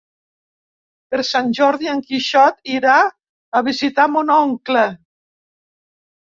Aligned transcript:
Per 1.11 1.19
Sant 1.27 1.51
Jordi 1.57 1.89
en 1.91 2.01
Quixot 2.07 2.57
irà 2.77 2.95
a 3.61 3.63
visitar 3.69 4.07
mon 4.15 4.33
oncle. 4.39 4.87